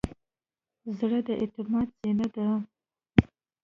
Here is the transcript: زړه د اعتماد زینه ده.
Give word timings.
زړه 0.97 1.19
د 1.27 1.29
اعتماد 1.41 1.87
زینه 1.99 2.27
ده. 2.35 2.47